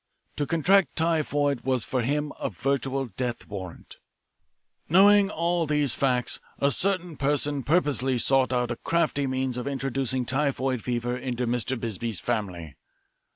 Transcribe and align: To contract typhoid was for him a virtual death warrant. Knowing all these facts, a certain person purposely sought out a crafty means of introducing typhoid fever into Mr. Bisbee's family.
To 0.37 0.47
contract 0.47 0.95
typhoid 0.95 1.61
was 1.61 1.85
for 1.85 2.01
him 2.01 2.33
a 2.39 2.49
virtual 2.49 3.05
death 3.17 3.45
warrant. 3.47 3.97
Knowing 4.89 5.29
all 5.29 5.67
these 5.67 5.93
facts, 5.93 6.39
a 6.57 6.71
certain 6.71 7.15
person 7.17 7.61
purposely 7.61 8.17
sought 8.17 8.51
out 8.51 8.71
a 8.71 8.77
crafty 8.77 9.27
means 9.27 9.57
of 9.57 9.67
introducing 9.67 10.25
typhoid 10.25 10.81
fever 10.81 11.15
into 11.15 11.45
Mr. 11.45 11.79
Bisbee's 11.79 12.19
family. 12.19 12.77